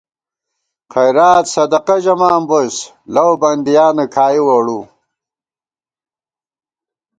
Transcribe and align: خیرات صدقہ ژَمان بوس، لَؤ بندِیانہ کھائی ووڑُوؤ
خیرات 0.91 1.45
صدقہ 1.53 1.95
ژَمان 2.03 2.41
بوس، 2.49 2.75
لَؤ 3.13 3.31
بندِیانہ 3.41 4.05
کھائی 4.13 4.39
ووڑُوؤ 4.45 4.81